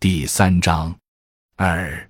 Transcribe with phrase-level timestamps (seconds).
[0.00, 0.96] 第三章
[1.56, 2.08] 二，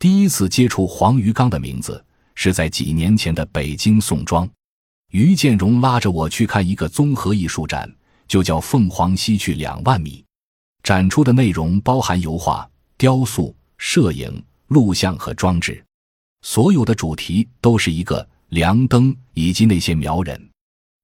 [0.00, 4.50] 第一次接触黄鱼缸的名字是在几年前的北京宋庄，
[5.12, 7.88] 于建荣拉着我去看一个综合艺术展，
[8.26, 10.24] 就叫“凤凰西去两万米”。
[10.82, 12.68] 展出的内容包含油画、
[12.98, 15.84] 雕塑、摄影、录像和装置，
[16.42, 20.50] 所有的主题都是一个梁灯以及那些苗人。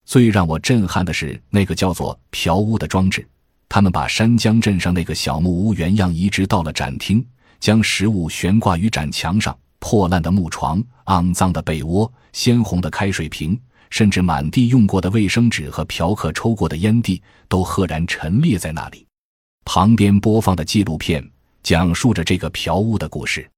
[0.05, 3.25] 最让我震撼的是那个叫做“瓢屋”的装置，
[3.69, 7.25] 他们把山江镇上那个小木屋原样移植到了展厅，
[7.61, 13.59] 将食物悬挂于展墙上，破烂的木床、肮脏的被窝、鲜红的开水瓶，
[13.91, 19.07] 甚至满地用过的卫生纸和嫖客抽过的烟蒂，都赫然陈列在那里。
[19.65, 21.29] 旁边播放的纪录片
[21.63, 23.49] 讲述着这个嫖屋的故事。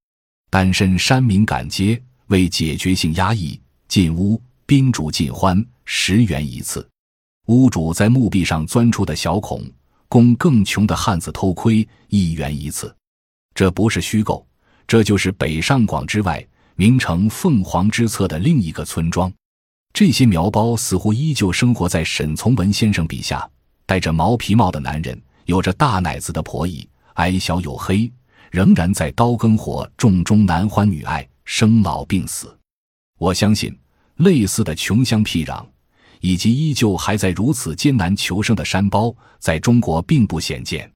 [0.51, 6.89] 单身山民赶街，为解决性压抑，进屋宾主尽欢，十元一次。
[7.47, 9.63] 屋主在墓壁上钻出的小孔，
[10.09, 12.95] 供更穷的汉子偷窥，一元一次。
[13.55, 14.47] 这不是虚构，
[14.87, 16.45] 这就是北上广之外
[16.77, 19.33] 名城凤凰之侧的另一个村庄。
[19.93, 23.49] 这些苗包似乎依旧生活在沈从文先生笔下，
[23.85, 25.21] 戴着毛皮帽的男人。
[25.47, 28.13] 有着大奶子的婆姨，矮小黝黑，
[28.51, 32.55] 仍然在刀耕火种中男欢女爱，生老病死。
[33.19, 33.75] 我相信，
[34.17, 35.67] 类似的穷乡僻壤，
[36.21, 40.91] 以及依旧还在如此艰难求生的山包，在中国并不鲜见。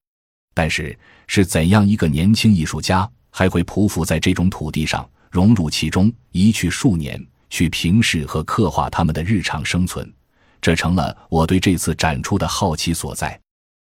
[0.55, 10.13] 但是，是怎样一个年轻艺术家，还会匍匐在这种土地上，融入其中，一去数年，去平视和刻画他们的日常生存？
[10.61, 13.39] 这成了我对这次展出的好奇所在。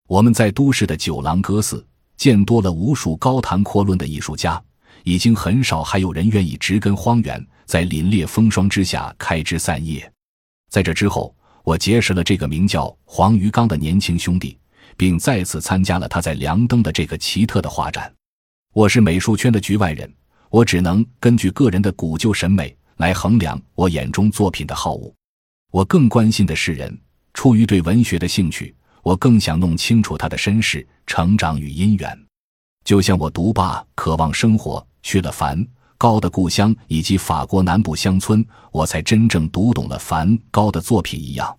[0.08, 4.60] 我们在都市的酒廊歌寺见多了无数高谈阔论的艺术家，
[5.04, 10.10] 已经很少还有人愿意植根荒原，在凛冽风霜之下开枝散叶。
[10.68, 14.58] 在这之后，我结识了这个名叫黄于刚的年轻兄弟，
[14.96, 18.12] 并再次参加了他在梁登的这个奇特的画展。
[18.74, 20.12] 我是美术圈的局外人，
[20.50, 25.12] 我只能根据个人的古旧审美来衡量我眼中作品的好恶。
[25.70, 26.98] 我更关心的是人，
[27.34, 28.74] 出于对文学的兴趣。
[29.02, 32.26] 我更想弄清楚他的身世、成长与姻缘，
[32.84, 35.66] 就像我读罢《渴望生活》去了梵
[35.98, 41.57] 高的故乡以及法国南部乡村，我才真正读懂了梵高的作品一样。